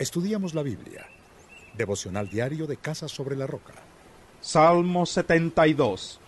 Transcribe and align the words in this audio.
Estudiamos 0.00 0.54
la 0.54 0.62
Biblia. 0.62 1.06
Devocional 1.76 2.30
diario 2.30 2.66
de 2.66 2.78
Casa 2.78 3.06
sobre 3.06 3.36
la 3.36 3.46
Roca. 3.46 3.74
Salmo 4.40 5.04
72. 5.04 6.18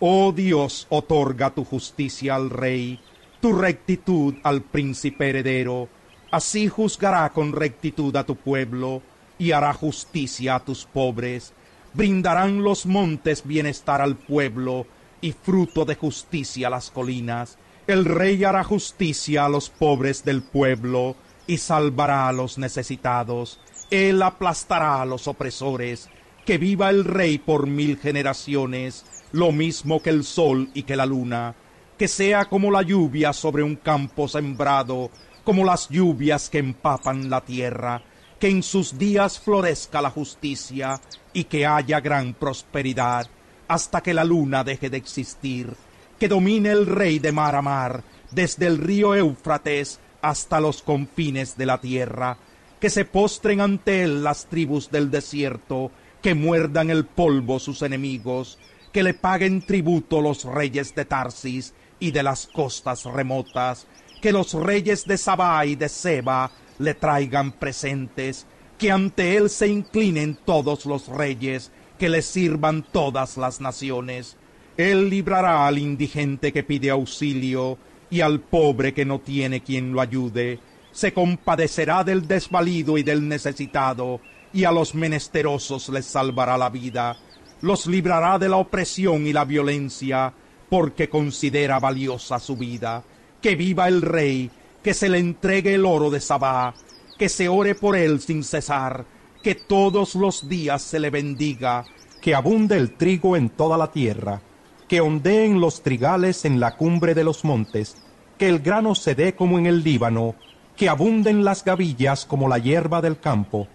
Oh 0.00 0.32
Dios, 0.32 0.86
otorga 0.88 1.50
tu 1.50 1.62
justicia 1.62 2.36
al 2.36 2.48
rey, 2.48 2.98
tu 3.42 3.52
rectitud 3.52 4.36
al 4.42 4.62
príncipe 4.62 5.28
heredero. 5.28 5.90
Así 6.30 6.68
juzgará 6.68 7.28
con 7.34 7.52
rectitud 7.52 8.16
a 8.16 8.24
tu 8.24 8.34
pueblo 8.34 9.02
y 9.38 9.52
hará 9.52 9.74
justicia 9.74 10.54
a 10.54 10.64
tus 10.64 10.86
pobres. 10.86 11.52
Brindarán 11.92 12.62
los 12.62 12.86
montes 12.86 13.46
bienestar 13.46 14.00
al 14.00 14.16
pueblo 14.16 14.86
y 15.20 15.32
fruto 15.32 15.84
de 15.84 15.96
justicia 15.96 16.70
las 16.70 16.90
colinas. 16.90 17.58
El 17.86 18.06
rey 18.06 18.42
hará 18.44 18.64
justicia 18.64 19.44
a 19.44 19.50
los 19.50 19.68
pobres 19.68 20.24
del 20.24 20.40
pueblo 20.40 21.14
y 21.48 21.56
salvará 21.58 22.28
a 22.28 22.32
los 22.32 22.58
necesitados. 22.58 23.58
Él 23.90 24.22
aplastará 24.22 25.02
a 25.02 25.06
los 25.06 25.26
opresores. 25.26 26.08
Que 26.46 26.58
viva 26.58 26.88
el 26.88 27.04
rey 27.04 27.38
por 27.38 27.66
mil 27.66 27.98
generaciones, 27.98 29.04
lo 29.32 29.52
mismo 29.52 30.00
que 30.00 30.10
el 30.10 30.24
sol 30.24 30.70
y 30.72 30.84
que 30.84 30.96
la 30.96 31.04
luna. 31.04 31.56
Que 31.98 32.06
sea 32.06 32.44
como 32.44 32.70
la 32.70 32.82
lluvia 32.82 33.32
sobre 33.32 33.62
un 33.62 33.76
campo 33.76 34.28
sembrado, 34.28 35.10
como 35.44 35.64
las 35.64 35.88
lluvias 35.88 36.48
que 36.48 36.58
empapan 36.58 37.28
la 37.28 37.40
tierra. 37.40 38.02
Que 38.38 38.48
en 38.48 38.62
sus 38.62 38.96
días 38.96 39.40
florezca 39.40 40.00
la 40.00 40.10
justicia 40.10 41.00
y 41.32 41.44
que 41.44 41.66
haya 41.66 42.00
gran 42.00 42.34
prosperidad 42.34 43.26
hasta 43.66 44.00
que 44.00 44.14
la 44.14 44.24
luna 44.24 44.64
deje 44.64 44.88
de 44.90 44.96
existir. 44.96 45.74
Que 46.18 46.28
domine 46.28 46.70
el 46.70 46.86
rey 46.86 47.18
de 47.18 47.32
mar 47.32 47.54
a 47.54 47.62
mar, 47.62 48.02
desde 48.30 48.66
el 48.66 48.78
río 48.78 49.14
Éufrates 49.14 50.00
hasta 50.22 50.60
los 50.60 50.82
confines 50.82 51.56
de 51.56 51.66
la 51.66 51.80
tierra, 51.80 52.38
que 52.80 52.90
se 52.90 53.04
postren 53.04 53.60
ante 53.60 54.02
él 54.02 54.22
las 54.22 54.46
tribus 54.46 54.90
del 54.90 55.10
desierto, 55.10 55.90
que 56.22 56.34
muerdan 56.34 56.90
el 56.90 57.04
polvo 57.04 57.58
sus 57.58 57.82
enemigos, 57.82 58.58
que 58.92 59.02
le 59.02 59.14
paguen 59.14 59.64
tributo 59.64 60.20
los 60.20 60.44
reyes 60.44 60.94
de 60.94 61.04
Tarsis 61.04 61.74
y 62.00 62.10
de 62.10 62.22
las 62.22 62.46
costas 62.46 63.04
remotas, 63.04 63.86
que 64.20 64.32
los 64.32 64.54
reyes 64.54 65.04
de 65.06 65.18
Sabá 65.18 65.64
y 65.66 65.76
de 65.76 65.88
Seba 65.88 66.50
le 66.78 66.94
traigan 66.94 67.52
presentes, 67.52 68.46
que 68.78 68.90
ante 68.90 69.36
él 69.36 69.50
se 69.50 69.68
inclinen 69.68 70.38
todos 70.44 70.86
los 70.86 71.08
reyes, 71.08 71.72
que 71.98 72.08
le 72.08 72.22
sirvan 72.22 72.84
todas 72.92 73.36
las 73.36 73.60
naciones. 73.60 74.36
Él 74.76 75.10
librará 75.10 75.66
al 75.66 75.78
indigente 75.78 76.52
que 76.52 76.62
pide 76.62 76.90
auxilio, 76.90 77.78
y 78.10 78.20
al 78.20 78.40
pobre 78.40 78.94
que 78.94 79.04
no 79.04 79.20
tiene 79.20 79.62
quien 79.62 79.92
lo 79.92 80.00
ayude, 80.00 80.58
se 80.92 81.12
compadecerá 81.12 82.04
del 82.04 82.26
desvalido 82.26 82.98
y 82.98 83.02
del 83.02 83.28
necesitado, 83.28 84.20
y 84.52 84.64
a 84.64 84.72
los 84.72 84.94
menesterosos 84.94 85.88
les 85.90 86.06
salvará 86.06 86.56
la 86.56 86.70
vida, 86.70 87.16
los 87.60 87.86
librará 87.86 88.38
de 88.38 88.48
la 88.48 88.56
opresión 88.56 89.26
y 89.26 89.32
la 89.32 89.44
violencia, 89.44 90.32
porque 90.68 91.08
considera 91.08 91.78
valiosa 91.78 92.38
su 92.38 92.56
vida. 92.56 93.02
Que 93.40 93.54
viva 93.54 93.88
el 93.88 94.02
rey, 94.02 94.50
que 94.82 94.94
se 94.94 95.08
le 95.08 95.18
entregue 95.18 95.74
el 95.74 95.86
oro 95.86 96.10
de 96.10 96.20
Sabá, 96.20 96.74
que 97.18 97.28
se 97.28 97.48
ore 97.48 97.74
por 97.74 97.96
él 97.96 98.20
sin 98.20 98.44
cesar, 98.44 99.04
que 99.42 99.54
todos 99.54 100.14
los 100.14 100.48
días 100.48 100.82
se 100.82 100.98
le 101.00 101.10
bendiga, 101.10 101.84
que 102.20 102.34
abunde 102.34 102.76
el 102.76 102.96
trigo 102.96 103.36
en 103.36 103.50
toda 103.50 103.76
la 103.76 103.90
tierra, 103.90 104.40
que 104.88 105.00
ondeen 105.00 105.60
los 105.60 105.82
trigales 105.82 106.44
en 106.44 106.60
la 106.60 106.76
cumbre 106.76 107.14
de 107.14 107.22
los 107.22 107.44
montes, 107.44 107.96
que 108.38 108.48
el 108.48 108.60
grano 108.60 108.94
se 108.94 109.14
dé 109.14 109.34
como 109.34 109.58
en 109.58 109.66
el 109.66 109.84
Líbano, 109.84 110.34
que 110.76 110.88
abunden 110.88 111.44
las 111.44 111.64
gavillas 111.64 112.24
como 112.24 112.48
la 112.48 112.58
hierba 112.58 113.02
del 113.02 113.18
campo, 113.18 113.68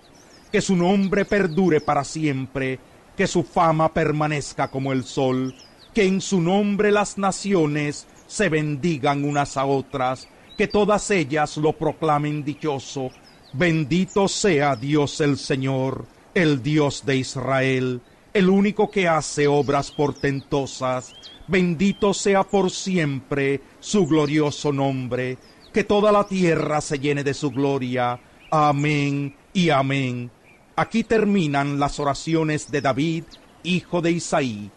que 0.51 0.61
su 0.61 0.75
nombre 0.75 1.25
perdure 1.25 1.81
para 1.81 2.03
siempre, 2.03 2.79
que 3.15 3.27
su 3.27 3.43
fama 3.43 3.93
permanezca 3.93 4.69
como 4.69 4.91
el 4.91 5.03
sol, 5.03 5.53
que 5.93 6.05
en 6.05 6.21
su 6.21 6.41
nombre 6.41 6.91
las 6.91 7.17
naciones 7.17 8.07
se 8.27 8.49
bendigan 8.49 9.23
unas 9.23 9.57
a 9.57 9.65
otras, 9.65 10.27
que 10.57 10.67
todas 10.67 11.11
ellas 11.11 11.57
lo 11.57 11.73
proclamen 11.73 12.43
dichoso. 12.43 13.11
Bendito 13.53 14.27
sea 14.27 14.75
Dios 14.75 15.21
el 15.21 15.37
Señor, 15.37 16.05
el 16.33 16.63
Dios 16.63 17.05
de 17.05 17.17
Israel, 17.17 18.01
el 18.33 18.49
único 18.49 18.89
que 18.89 19.07
hace 19.07 19.47
obras 19.47 19.91
portentosas. 19.91 21.13
Bendito 21.47 22.13
sea 22.13 22.43
por 22.43 22.71
siempre 22.71 23.61
su 23.79 24.07
glorioso 24.07 24.71
nombre, 24.71 25.37
que 25.71 25.83
toda 25.83 26.11
la 26.11 26.27
tierra 26.27 26.81
se 26.81 26.99
llene 26.99 27.23
de 27.23 27.33
su 27.33 27.51
gloria. 27.51 28.19
Amén 28.49 29.35
y 29.53 29.69
amén. 29.69 30.31
Aquí 30.75 31.03
terminan 31.03 31.79
las 31.79 31.99
oraciones 31.99 32.71
de 32.71 32.81
David, 32.81 33.25
hijo 33.63 34.01
de 34.01 34.11
Isaí. 34.11 34.71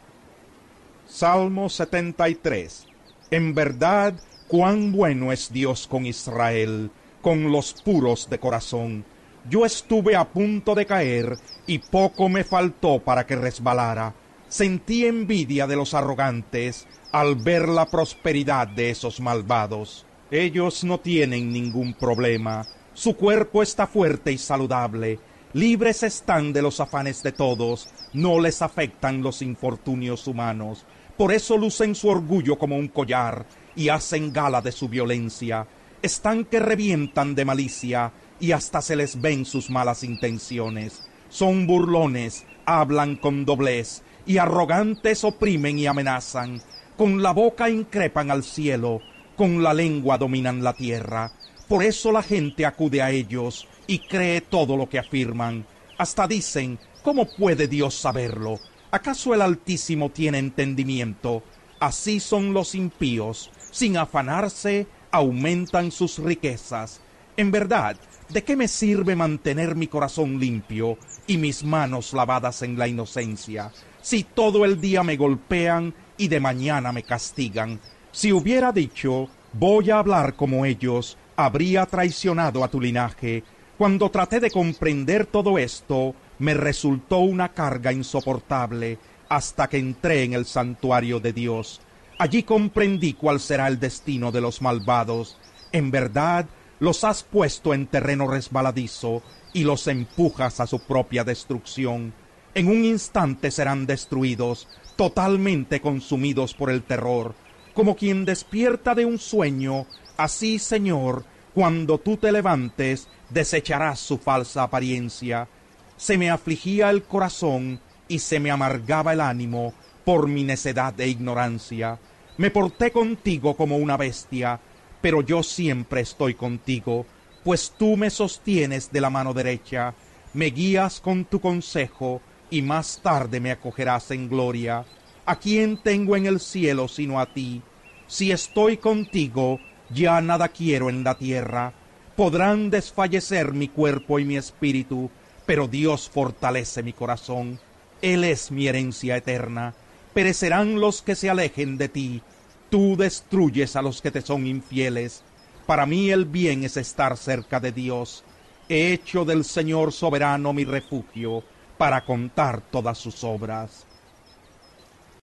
Salmo 1.07 1.69
73. 1.69 2.87
En 3.31 3.55
verdad, 3.55 4.15
cuán 4.49 4.93
bueno 4.93 5.33
es 5.33 5.53
Dios 5.53 5.87
con 5.87 6.05
Israel, 6.05 6.91
con 7.23 7.51
los 7.51 7.73
puros 7.83 8.29
de 8.29 8.39
corazón 8.39 9.05
yo 9.49 9.65
estuve 9.65 10.17
a 10.17 10.25
punto 10.25 10.75
de 10.75 10.87
caer 10.87 11.37
y 11.67 11.79
poco 11.79 12.29
me 12.29 12.45
faltó 12.45 12.99
para 12.99 13.27
que 13.27 13.37
resbalara. 13.37 14.15
Sentí 14.49 15.07
envidia 15.07 15.67
de 15.67 15.77
los 15.77 15.95
arrogantes 15.95 16.87
al 17.13 17.37
ver 17.37 17.69
la 17.69 17.87
prosperidad 17.87 18.69
de 18.69 18.91
esos 18.91 19.21
malvados. 19.21 20.07
Ellos 20.31 20.85
no 20.85 20.99
tienen 20.99 21.53
ningún 21.53 21.95
problema. 21.95 22.67
Su 22.95 23.17
cuerpo 23.17 23.63
está 23.63 23.87
fuerte 23.87 24.33
y 24.33 24.39
saludable. 24.39 25.19
Libres 25.53 26.03
están 26.03 26.53
de 26.53 26.63
los 26.63 26.81
afanes 26.81 27.23
de 27.23 27.33
todos. 27.33 27.89
No 28.13 28.41
les 28.41 28.63
afectan 28.63 29.23
los 29.23 29.43
infortunios 29.43 30.27
humanos. 30.27 30.85
Por 31.17 31.33
eso 31.33 31.57
lucen 31.57 31.95
su 31.95 32.09
orgullo 32.09 32.59
como 32.59 32.77
un 32.77 32.89
collar 32.89 33.47
y 33.75 33.89
hacen 33.89 34.33
gala 34.33 34.61
de 34.61 34.73
su 34.73 34.89
violencia. 34.89 35.67
Están 36.03 36.45
que 36.45 36.59
revientan 36.61 37.35
de 37.35 37.45
malicia 37.45 38.13
y 38.41 38.53
hasta 38.53 38.83
se 38.83 38.97
les 38.97 39.21
ven 39.21 39.45
sus 39.45 39.71
malas 39.71 40.03
intenciones. 40.03 41.03
Son 41.29 41.67
burlones, 41.67 42.45
hablan 42.65 43.17
con 43.17 43.45
doblez, 43.45 44.03
y 44.27 44.39
arrogantes 44.39 45.25
oprimen 45.25 45.79
y 45.79 45.87
amenazan. 45.87 46.61
Con 46.97 47.23
la 47.23 47.33
boca 47.33 47.71
increpan 47.71 48.31
al 48.31 48.43
cielo, 48.43 49.03
con 49.37 49.63
la 49.63 49.75
lengua 49.75 50.19
dominan 50.19 50.65
la 50.65 50.73
tierra. 50.73 51.33
Por 51.69 51.83
eso 51.83 52.13
la 52.13 52.23
gente 52.23 52.65
acude 52.65 53.03
a 53.03 53.11
ellos 53.11 53.67
y 53.87 54.01
cree 54.01 54.41
todo 54.41 54.77
lo 54.77 54.89
que 54.89 54.99
afirman. 54.99 55.67
Hasta 55.99 56.27
dicen, 56.27 56.79
¿cómo 57.03 57.27
puede 57.27 57.69
Dios 57.69 57.95
saberlo? 57.95 58.61
¿Acaso 58.91 59.35
el 59.35 59.43
Altísimo 59.43 60.11
tiene 60.11 60.39
entendimiento? 60.39 61.43
Así 61.81 62.21
son 62.21 62.55
los 62.55 62.75
impíos, 62.75 63.51
sin 63.71 63.97
afanarse, 63.97 64.87
aumentan 65.11 65.91
sus 65.91 66.19
riquezas. 66.19 67.01
En 67.37 67.51
verdad, 67.51 67.97
¿De 68.29 68.43
qué 68.43 68.57
me 68.57 68.67
sirve 68.67 69.15
mantener 69.15 69.77
mi 69.77 69.87
corazón 69.87 70.41
limpio 70.41 70.99
y 71.29 71.37
mis 71.37 71.63
manos 71.63 72.13
lavadas 72.13 72.63
en 72.63 72.77
la 72.77 72.89
inocencia, 72.89 73.71
si 74.03 74.25
todo 74.25 74.65
el 74.65 74.81
día 74.81 75.05
me 75.05 75.17
golpean 75.17 75.95
y 76.17 76.27
de 76.27 76.41
mañana 76.41 76.91
me 76.91 77.05
castigan? 77.05 77.79
Si 78.11 78.33
hubiera 78.33 78.73
dicho, 78.73 79.29
voy 79.53 79.91
a 79.93 80.01
hablar 80.01 80.35
como 80.35 80.67
ellos, 80.67 81.17
habría 81.37 81.87
traicionado 81.87 82.65
a 82.65 82.69
tu 82.69 82.81
linaje. 82.81 83.45
Cuando 83.79 84.11
traté 84.11 84.41
de 84.41 84.51
comprender 84.51 85.27
todo 85.27 85.57
esto, 85.57 86.17
me 86.41 86.55
resultó 86.55 87.19
una 87.19 87.51
carga 87.51 87.93
insoportable 87.93 88.99
hasta 89.29 89.69
que 89.69 89.79
entré 89.79 90.25
en 90.25 90.33
el 90.33 90.47
santuario 90.47 91.21
de 91.21 91.33
Dios. 91.33 91.81
Allí 92.19 92.43
comprendí 92.43 93.13
cuál 93.13 93.39
será 93.39 93.69
el 93.69 93.79
destino 93.79 94.33
de 94.33 94.41
los 94.41 94.63
malvados. 94.63 95.39
En 95.71 95.93
verdad, 95.93 96.47
los 96.79 97.05
has 97.05 97.23
puesto 97.23 97.75
en 97.75 97.87
terreno 97.87 98.29
resbaladizo 98.29 99.23
y 99.53 99.65
los 99.65 99.87
empujas 99.87 100.61
a 100.61 100.67
su 100.67 100.81
propia 100.81 101.25
destrucción. 101.25 102.13
En 102.55 102.69
un 102.69 102.85
instante 102.85 103.51
serán 103.51 103.87
destruidos, 103.87 104.69
totalmente 104.97 105.81
consumidos 105.81 106.55
por 106.55 106.71
el 106.71 106.83
terror. 106.83 107.35
Como 107.75 107.97
quien 107.97 108.25
despierta 108.25 108.95
de 108.95 109.05
un 109.05 109.19
sueño, 109.19 109.87
así, 110.17 110.59
Señor, 110.59 111.25
cuando 111.55 111.99
tú 111.99 112.17
te 112.17 112.33
levantes, 112.33 113.09
desecharás 113.31 114.01
su 114.01 114.19
falsa 114.19 114.63
apariencia. 114.63 115.49
Se 115.97 116.19
me 116.19 116.31
afligía 116.31 116.91
el 116.91 117.03
corazón 117.03 117.81
y 118.09 118.19
se 118.19 118.41
me 118.41 118.51
amargaba 118.51 119.13
el 119.13 119.21
ánimo 119.21 119.75
por 120.05 120.29
mi 120.29 120.45
necedad 120.45 120.99
e 121.01 121.09
ignorancia. 121.09 121.99
Me 122.37 122.51
porté 122.51 122.91
contigo 122.91 123.57
como 123.57 123.77
una 123.79 123.97
bestia, 123.97 124.61
pero 125.07 125.23
yo 125.23 125.45
siempre 125.45 126.01
estoy 126.01 126.35
contigo, 126.35 127.07
pues 127.45 127.73
tú 127.79 127.97
me 127.97 128.11
sostienes 128.11 128.91
de 128.91 129.01
la 129.01 129.09
mano 129.09 129.35
derecha, 129.35 129.95
me 130.35 130.47
guías 130.47 131.01
con 131.01 131.27
tu 131.27 131.41
consejo, 131.41 132.21
y 132.51 132.61
más 132.61 132.99
tarde 133.05 133.39
me 133.39 133.53
acogerás 133.53 134.11
en 134.11 134.29
gloria. 134.29 134.85
¿A 135.25 135.37
quién 135.37 135.81
tengo 135.81 136.17
en 136.17 136.27
el 136.27 136.41
cielo 136.41 136.89
sino 136.89 137.21
a 137.21 137.33
ti? 137.33 137.63
Si 138.09 138.33
estoy 138.33 138.79
contigo, 138.79 139.61
ya 139.91 140.21
nada 140.21 140.49
quiero 140.49 140.91
en 140.91 141.05
la 141.05 141.15
tierra. 141.15 141.73
Podrán 142.17 142.69
desfallecer 142.71 143.53
mi 143.53 143.69
cuerpo 143.69 144.19
y 144.19 144.25
mi 144.25 144.37
espíritu, 144.37 145.09
pero 145.47 145.69
Dios 145.69 146.11
fortalece 146.13 146.83
mi 146.83 146.93
corazón. 146.93 147.61
Él 148.03 148.25
es 148.25 148.51
mi 148.51 148.67
herencia 148.67 149.17
eterna. 149.17 149.73
Perecerán 150.15 150.81
los 150.81 151.01
que 151.01 151.15
se 151.15 151.31
alejen 151.31 151.79
de 151.79 151.89
ti. 151.91 152.23
Tú 152.71 152.97
destruyes 152.97 153.77
a 153.77 153.83
los 153.83 154.03
que 154.03 154.11
te 154.11 154.23
son 154.23 154.47
infieles. 154.47 155.23
Para 155.67 155.87
mí 155.87 156.11
el 156.11 156.25
bien 156.25 156.65
es 156.65 156.77
estar 156.77 157.17
cerca 157.17 157.61
de 157.61 157.73
Dios. 157.73 158.25
He 158.69 158.93
hecho 158.93 159.25
del 159.25 159.45
Señor 159.45 159.93
soberano 159.93 160.53
mi 160.53 160.65
refugio 160.65 161.45
para 161.79 162.05
contar 162.05 162.61
todas 162.71 162.99
sus 162.99 163.23
obras. 163.23 163.87